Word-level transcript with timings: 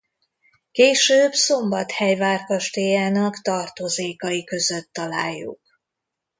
Később 0.71 1.31
Szombathely 1.33 2.15
várkastélyának 2.15 3.41
tartozékai 3.41 4.43
között 4.43 4.89
találjuk. 4.93 5.61